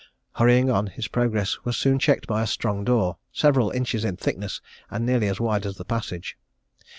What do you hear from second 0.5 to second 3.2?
on, his progress was soon checked by a strong door,